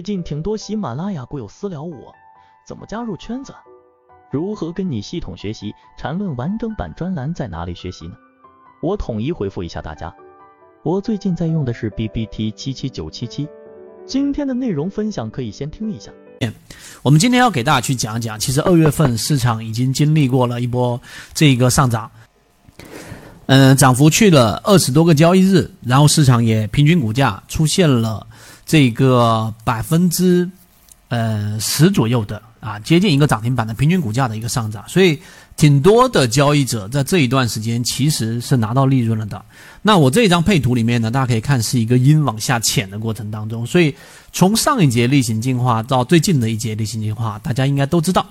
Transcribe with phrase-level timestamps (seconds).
[0.00, 2.14] 最近挺多喜马拉雅股友私聊我，
[2.66, 3.52] 怎么加入圈子？
[4.30, 5.74] 如何跟你系统学习？
[5.98, 8.14] 缠论完整版专栏在哪里学习呢？
[8.80, 10.10] 我统一回复一下大家。
[10.84, 13.46] 我最近在用的是 B B T 七七九七七。
[14.06, 16.10] 今天的内容分享可以先听一下。
[17.02, 20.98] 我们今天要给大家去讲讲，其实二月份市场已经经历过了一波
[21.34, 22.10] 这个上涨，
[23.44, 28.26] 嗯，涨幅去了二十多个交易日，然后市场也平均股价出现了。
[28.70, 30.48] 这个百分之，
[31.08, 35.18] 呃十左右的啊，接近一个涨停板的平均股价的一个上涨，所以
[35.56, 39.44] 挺多的交易者在这一段时间其实是拿到利润了的。
[39.82, 43.92] 那我这一张配图里面呢，大家可以看是一个阴往下潜的过程当中，所以
[44.32, 48.24] 从上一节例行进化到最近的一节例行进化，大家应该都知道，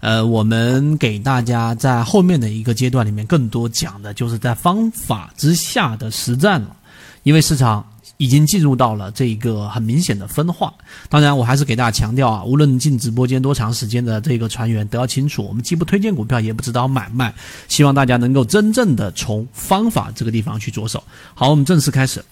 [0.00, 6.76] 呃，我们给大家在后面的一个阶段里面更多讲的就是在方法之下的实战了，
[7.22, 7.82] 因为市场。
[8.20, 10.70] 已经进入到了这一个很明显的分化。
[11.08, 17.34] 当然，我还是给大家强调啊，无论进直播间多长时间的这个船员都要清楚，我们既不推荐股票，也不指导买卖。
[17.66, 21.02] 希望大家能够真正的从方法这个地方去着手。
[21.32, 22.22] 好，我们正式开始。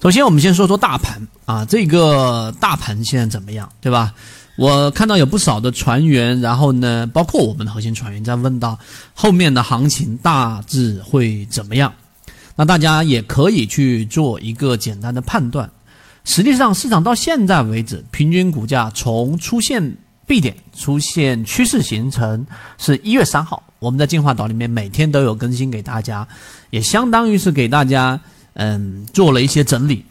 [0.00, 4.14] 首先，我们先说说大盘啊，这个大盘现在怎么样，对吧？
[4.56, 8.78] 我看到有不少的船员，然后呢，包括我们的核心船员在问到
[9.14, 11.92] 后面的行情大致会怎么样。
[12.60, 15.70] 那大家也可以去做一个简单的判断。
[16.26, 23.62] 实际上，市场到现在为止，平均股价从出现 B 点、出现趋势形成，是一月三号。
[23.78, 26.28] 我们在进化岛里面每天都有更新给大家，
[26.68, 28.20] 也相当于是给大家
[28.52, 30.04] 嗯做了一些整理。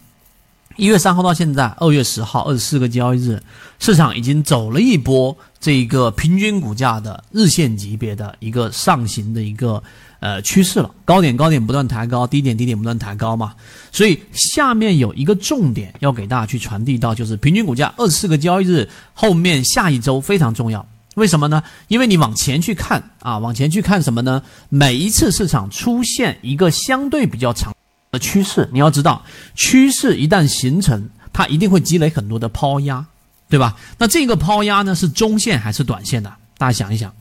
[0.75, 3.39] 一月三号到现在，二月十号，二十四个交易日，
[3.78, 9.84] 市场已经走了一波这个平均股价的日线级别的一个上行的一个。
[10.20, 13.53] 呃，趋势了，高点高点不断抬高，低点低点不断抬高嘛，
[13.92, 21.64] 所以下面有一个重点要给大家去传递到，就是平均股价二十四个交易日后面下一周非常重要，为什么呢？
[21.88, 24.44] 因为你往前去看啊，往前去看什么呢？
[24.67, 27.74] 每一次市场出现一个相对比较长
[28.12, 29.24] 的趋势，你要知道，
[29.56, 33.06] 趋势一旦形成，它一定会积累很多的抛压，
[33.50, 33.78] 对吧？
[33.97, 36.30] 那这个抛压呢，是中线还是短线的？
[36.57, 37.13] 大家想一想。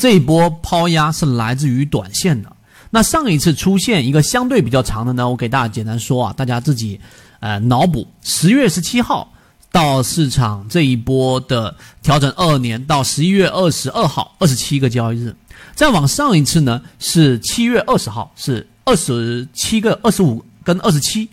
[0.00, 2.50] 这一波抛压是来自于短线的。
[2.88, 6.98] 那上一次出现一个相对比较长的呢，我给大家简单说啊，大家自己
[7.40, 8.08] 呃脑补。
[8.22, 9.30] 十月十七号
[9.70, 15.36] 到市场这一波的调整二年到十一月二十二号，二十七个交易日。
[15.74, 21.28] 再往上一次呢是七月二十号，是二十七个二十五跟二十七，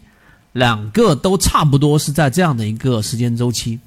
[0.51, 3.79] 两个都差不多是在这样的一个时间周期。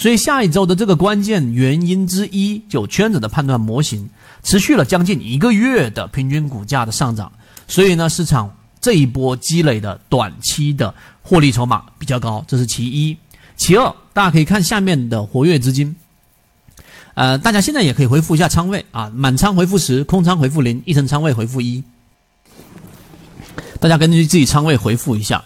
[0.00, 4.08] 所以下一周的这个关键原因之一，就圈子的判断模型。
[4.42, 7.30] 持续了将近一个月的平均股价的上涨，
[7.68, 8.50] 所以呢，市场
[8.80, 13.14] 这一波积累的短期的获利筹码比较高，这是其一。
[13.58, 15.94] 其二，大家可以看下面的活跃资金，
[17.12, 21.84] 呃，大家现在也可以回复一下仓位啊，满仓回复十，空仓回复零，一层仓位回复一。
[23.78, 25.44] 大家根据自己仓位回复一下。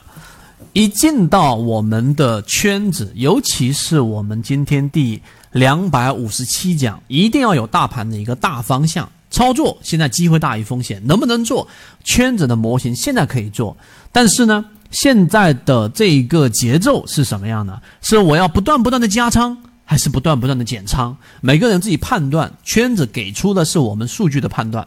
[0.75, 5.23] 一进到我们的圈子，尤其是我们今天第。
[5.53, 9.79] 两百五十七讲，一定要有大盘的一个大方向操作。
[9.83, 11.69] 现在机会大于风险，能不能做
[12.03, 12.93] 圈子的模型？
[12.93, 13.77] 现在可以做，
[14.11, 17.81] 但是呢，现在的这个节奏是什么样的？
[18.03, 21.17] 是我要不断不断的加仓，还是不断不断的减仓？
[21.41, 22.53] 每个人自己判断。
[22.65, 24.85] 圈子给出的是我们数据的判断。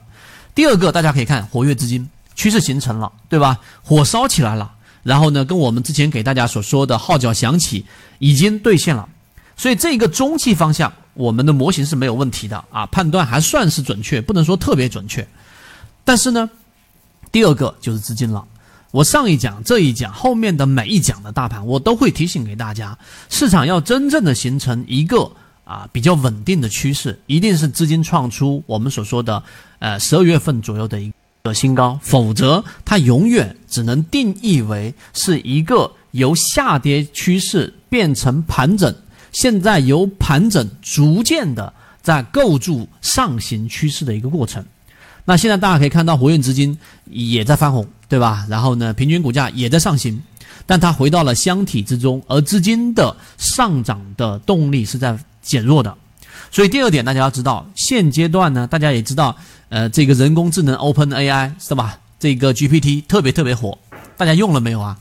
[0.54, 3.58] 第二个，大家可以看活跃资金趋势形成了，对吧？
[3.82, 4.70] 火烧起来了，
[5.04, 7.86] 然后呢，跟我们之前给大家所说的号角响起，
[8.20, 9.08] 已经兑现了。
[9.56, 15.28] 所以这个中期方向，我们的模型是没有问题的啊，判断还算是准确，不能说特别准确。
[16.04, 16.50] 但是呢，
[17.32, 18.46] 第二个就是资金了。
[18.92, 22.98] 我上一讲、这一讲、后面的每一讲的大盘，我都会提醒给大家，
[23.30, 25.30] 市场要真正的形成一个
[25.66, 29.44] 啊比较稳定的趋势，一定是资金创出我们所说的
[29.80, 31.12] 呃十二月份左右的一
[31.48, 38.94] 的新高，否则它永远只能定义为是一个由下跌趋势变成盘整。
[39.32, 41.72] 现在由盘整逐渐的
[42.02, 44.64] 在构筑上行趋势的一个过程，
[45.26, 48.46] 那现在大家可以看到活跃资金也在翻红，对吧？
[48.50, 50.22] 然后呢，平均股价也在上行，
[50.66, 55.96] 但它回到了箱体之中，而资金的上涨的动力是在减弱的。
[56.52, 59.36] 所以第二点，大家要知道，现阶段呢，大家也知道，
[59.70, 62.00] 呃，这个人工智能 Open AI 是吧？
[62.20, 63.78] 这个 GPT 特别特别火，
[64.18, 64.98] 大家用了没有啊？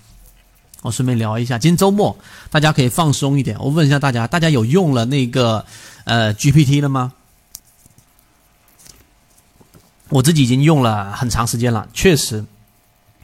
[0.82, 2.16] 我顺便聊一下，今天周末
[2.50, 3.56] 大家可以放松一点。
[3.58, 5.64] 我问一下大家，大家有用了那个
[6.04, 7.12] 呃 GPT 了吗？
[10.10, 12.44] 我自己已经用了很长时间了，确实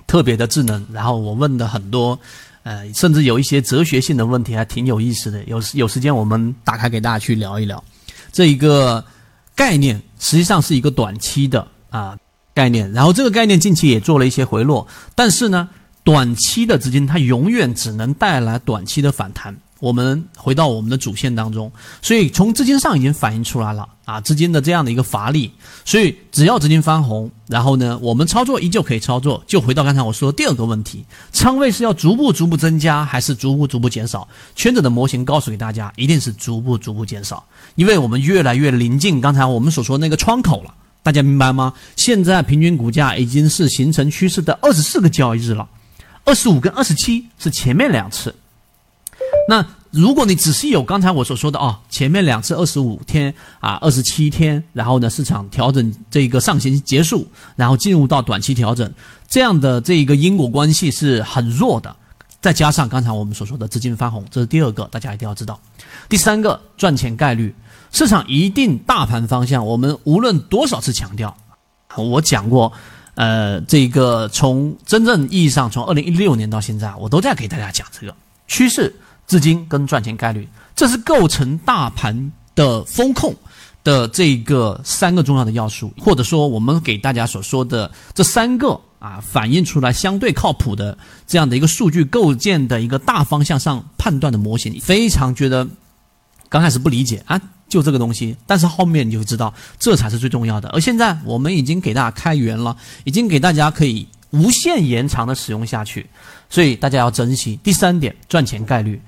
[0.06, 0.84] 特别的智能。
[0.92, 2.18] 然后我问的很多
[2.64, 5.44] 呃，甚至有一些哲学性的问题，还挺有意思的。
[5.44, 7.84] 有有时间我们打开给大家去聊一聊。
[8.32, 9.04] 这一个
[9.54, 12.16] 概念实际上是一个短期的啊
[12.54, 15.68] 概念，然后这个概念近期也做了一些回落，但是呢，
[16.02, 19.56] 短期的资金它永远只能带来短期的反弹。
[19.82, 25.50] 我们回到我们的主线当中，所以从资金上已经反映出来了啊，资金的这样的一个乏力。
[25.84, 29.42] 所以只要资金翻红，然后呢，我们操作依旧可以操作。
[29.44, 34.28] 就回到刚才我说的第二个问题，仓位是要逐步逐步增加，还是逐步逐步减少？
[34.54, 37.44] 圈子的模型告诉给大家，一定是逐步逐步减少，
[37.74, 40.72] 因为我们越来越临近刚才我们所说那个窗口了。
[41.02, 41.74] 大家明白吗？
[41.96, 45.68] 现在平均股价已经是形成趋势的二十四个交易日了，
[46.24, 48.32] 二十五跟二十七是前面两次。
[49.48, 58.90] 那如果你只是有刚才我所说的哦，前面两次二十五天啊，二十七天，然后呢市场调整这个上行结束，然后进入到短期调整，
[59.28, 61.94] 这样的这一个因果关系是很弱的。
[62.40, 65.60] 再加上刚才我们所说的资金翻红，这是第二个，大家一定要知道。
[66.08, 67.54] 第三个赚钱概率，
[67.92, 71.36] 市场一定大盘方向，我们无论多少次强调，
[71.96, 72.72] 我讲过，
[73.14, 78.14] 呃，这个从真正意义上从二零一六年到现在，我都在给大家讲这个
[78.48, 78.92] 趋势。
[79.32, 80.46] 资金跟赚钱概率，
[80.76, 83.34] 这是构成大盘的风控
[83.82, 94.78] 的这个三个重要的要素，或者说我们给大家所说的这三个啊，反映出来相对靠谱的这样的一个数据构建的一个大方向上判断的模型。
[94.82, 95.66] 非常觉得
[96.50, 97.40] 刚开始不理解啊，
[97.70, 100.68] 就这个东西，但是后面你就知道这才是最重要的。
[100.74, 106.06] 而现在我们已经给大家开源了，已经给大家可以无限延长的使用下去。
[106.50, 107.58] 所以大家要珍惜。
[107.62, 109.00] 第三点，赚钱概率，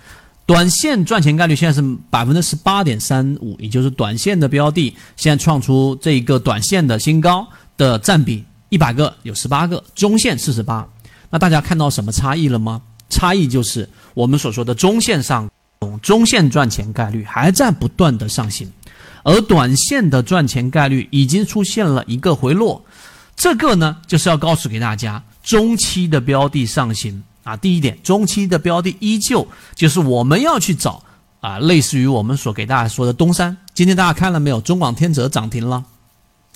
[0.47, 10.89] 短线赚钱概率现在是百分之十八点三五，也就是短线的标的现在创出这一个短线的新高的占比，一百个有十八个，中线四十八。
[11.29, 12.81] 那大家看到什么差异了吗？
[13.11, 15.51] 差异就是我们所说的中线上，
[16.01, 18.73] 中线赚钱概率还在不断的上行，
[19.23, 22.83] 而短线的赚钱概率已经出现了一个回落。
[23.37, 27.23] 这个呢，就是要告诉给大家，中期的标的上行。
[27.43, 31.03] 啊，第一点，中期的标的依旧就是我们要去找
[31.41, 33.55] 啊，类似于我们所给大家说的东山。
[33.75, 34.59] 今天大家看了没有？
[34.63, 35.85] 中广天泽涨停了，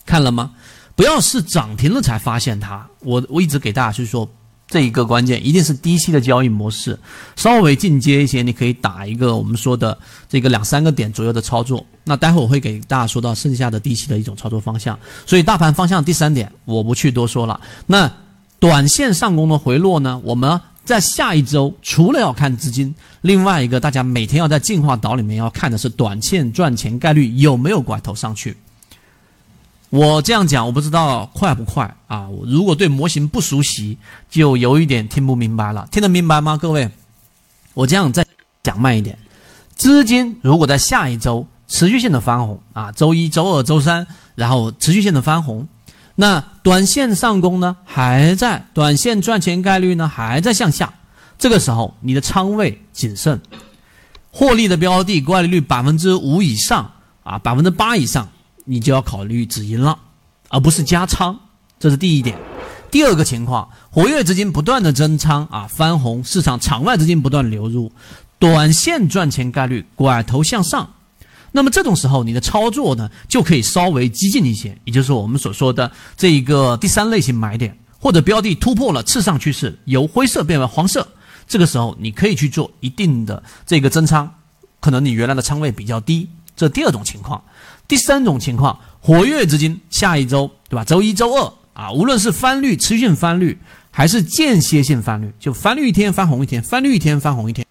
[0.07, 0.53] 看了吗？
[0.97, 2.89] 不要是涨停了才发现它。
[3.01, 4.27] 我我一直给大家去说，
[4.69, 6.97] 这一个关键一定是低期的交易模式，
[7.35, 9.99] 稍微进阶一些，你可以打一个我们说的
[10.29, 11.85] 这个两三个点左右的操作。
[12.05, 14.99] 那待会我会给大家说到剩下的低期的一种操作方向。
[15.27, 17.61] 所以大盘方向第三点，我不去多说了。
[17.87, 18.11] 那
[18.61, 20.21] 短线上攻的回落呢？
[20.23, 20.61] 我们。
[20.85, 28.57] 在下一周，除了要看资金，另外一个大家每天要在进化岛里面要看的是短线赚钱概率有没有拐头上去。
[29.91, 32.29] 我这样讲，我不知道快不快啊？
[32.45, 33.97] 如果对模型不熟悉，
[34.29, 35.89] 就有一点听不明白了。
[35.91, 36.91] 听得明白吗，各位？
[37.73, 38.27] 我这样再
[38.63, 39.19] 讲慢一点。
[39.75, 45.67] 资金如果在下一周持续性的翻红啊，周一周二周三，然后持续性的翻红。
[46.17, 50.93] 那短线上攻呢，还在短线赚钱概率呢，还在向下。
[51.39, 53.41] 这个时候，你的仓位谨慎，
[54.33, 56.91] 获利的标的概率百分之五以上
[57.23, 58.29] 啊，百分之八以上，
[58.69, 59.99] 你就要考虑止盈了，
[60.49, 61.39] 而不是加仓。
[61.81, 62.37] 这是第一点。
[62.91, 67.93] 第二个情况，活跃资金不断的增仓啊，翻红，市场场外资金不断流入，
[68.39, 70.91] 短线赚钱概率拐头向上。
[71.53, 81.07] 那么这种时候，你的操作呢就可以稍微激进一些，也就是我们所说的这一个第三类型买点，或者标的突破了次上趋势，由灰色变为黄色，
[81.47, 84.31] 这个时候你可以去做一定的这个增仓，
[84.81, 87.43] 可能你原来的仓位比较低，这第二种情况。
[87.89, 90.85] 第三种情况，活跃资金下一周对吧？
[90.85, 93.59] 周一周二啊，无论是翻绿、持续性翻绿，
[93.91, 97.67] 还是间歇性翻绿，就翻绿一天翻红一天，翻绿一天翻红一天。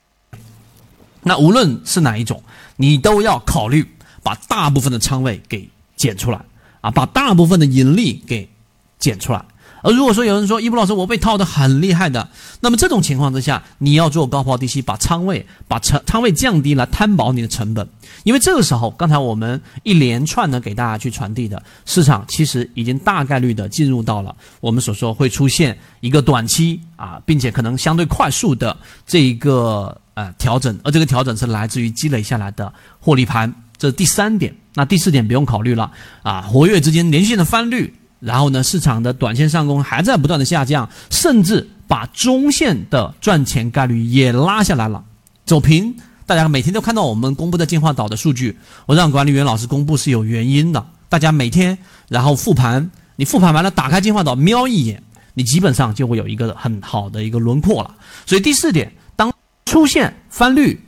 [1.22, 2.42] 那无论是哪一种，
[2.78, 3.86] 你都要考虑
[4.24, 6.42] 把大部分的仓位给减出来
[6.82, 8.50] 啊，把大部分的盈利给
[8.98, 9.46] 减出来。
[9.84, 12.30] 而如果说有人说，一博老师我被套的很厉害的，
[12.60, 17.88] 那么这种情况之下，你要做高抛低吸，把仓位把仓仓位降低来摊薄你的成本。
[18.24, 29.96] 因为这个时候，刚才我们一连串的给大家去传递的市场，其实已经大概率的进入到了我们所说会出现一个短期啊，并且可能相对快速的这一个。
[30.18, 34.52] 呃，调整，而这个调整是来自于积累下来的获利盘，这是第三点。
[34.74, 35.92] 那第四点不用考虑了
[36.24, 45.04] 啊，活跃资金连续性的翻绿，然后呢，市场的短线上攻还在不断的下降，甚至把中线的赚钱概率也拉下来了，
[45.46, 45.96] 走平。
[46.26, 50.86] 大家每天都看到我们公布的进化岛的数据，我让管理员老师公布是有原因的。
[51.10, 51.78] 大家每天
[52.10, 55.02] 然后复盘，你复盘完了，打开进化岛瞄一眼，
[55.36, 57.96] 你基本上就会有一个很好的一个轮廓了。
[58.26, 58.92] 所以第四点。
[59.16, 59.34] 当
[59.66, 60.80] 出现翻绿，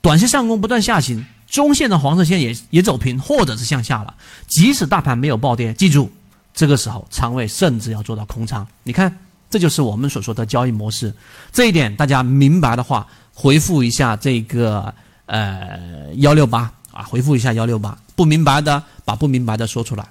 [0.00, 4.14] 短线上攻不断下行，中线的黄色线也也走平或者是向下了。
[4.46, 6.10] 即使大盘没有暴跌，记住
[6.54, 8.66] 这个时候仓位甚至要做到空仓。
[8.84, 9.14] 你看，
[9.50, 11.12] 这就是我们所说的交易模式。
[11.52, 14.94] 这一点大家明白的话，回复一下这个
[15.26, 17.98] 呃幺六八啊，回复一下幺六八。
[18.14, 20.06] 不明白的把不明白的说出来。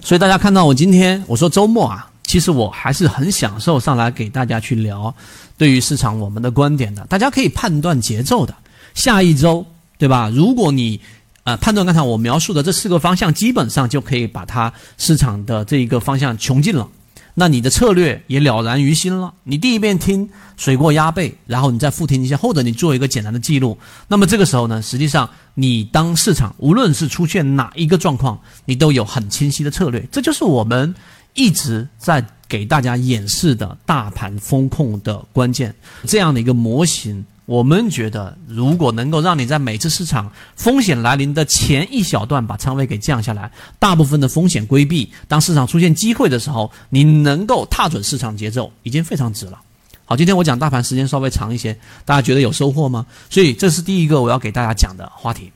[0.00, 2.10] 所以大家看到我今天我说周末啊。
[2.28, 5.14] 其实我还是很享受上来给大家去聊，
[5.56, 8.52] 对于市场我们的观点的，大家可以判断节奏的。
[8.94, 9.64] 下一周，
[9.96, 10.28] 对吧？
[10.34, 11.00] 如果你
[11.46, 16.86] 呃判断刚才我描述的这四个方向，基本上就可以把它市场的这一个方向穷尽了。
[17.34, 19.32] 那你的策略也了然于心了。
[19.44, 23.78] 你第一遍听水过鸭背，然后你再复听一下，或者你做一个简单的记录。
[24.08, 30.06] 那么这个时候呢，实际上你当市场无论是出现哪一个状况，你都有很清晰的策略。
[30.12, 30.94] 这就是我们。
[31.38, 35.74] 一直在给大家演示的大盘风控的关键，
[36.06, 49.60] 这样的一个模型，我们觉得如果能够让你在每次市场风险来临的前一小段把仓位给降下来，大部分的风险规避，当市场出现机会的时候，你能够踏准市场节奏，已经非常值了。
[50.04, 53.06] 好，今天我讲大盘时间稍微长一些，大家觉得有收获吗？
[53.30, 55.52] 所以这是第一个我要给大家讲的话题。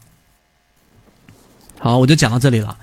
[1.78, 2.78] 好，我就讲到这里了。